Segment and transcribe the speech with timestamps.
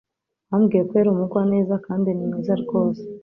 [0.49, 3.01] Wambwiye ko yari umugwaneza kandi ni mwiza rwose